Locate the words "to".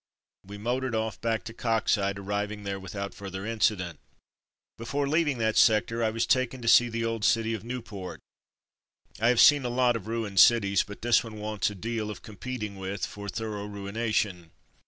1.43-1.53, 6.63-6.67, 9.69-9.69